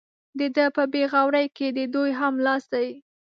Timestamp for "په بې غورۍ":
0.75-1.47